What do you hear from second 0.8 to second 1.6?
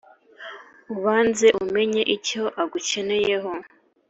ubanze